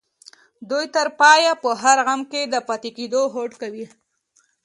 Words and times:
دوی 0.69 0.85
تر 0.95 1.07
پايه 1.21 1.51
په 1.63 1.69
هر 1.81 1.97
غم 2.07 2.21
کې 2.31 2.41
د 2.53 2.55
پاتې 2.67 2.89
کېدو 2.97 3.21
هوډ 3.33 3.51
کوي. 3.61 3.85